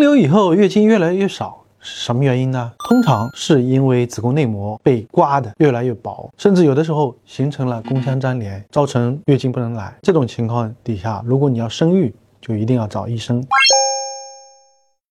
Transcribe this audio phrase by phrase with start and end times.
[0.00, 2.72] 流以后月经越来越少是什么原因呢？
[2.88, 9.94] 通常是因为子宫内膜被刮的越来越薄，甚至有的时候形成了宫腔粘连，造成月经不能来。
[10.02, 13.44] 这种情况底下，如果你要生育，就一定要找医生。